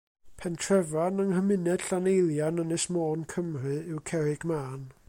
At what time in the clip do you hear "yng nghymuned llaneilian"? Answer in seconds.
1.23-2.63